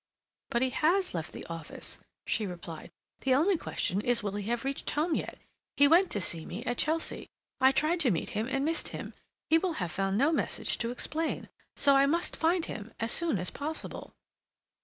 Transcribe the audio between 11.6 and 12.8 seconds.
So I must find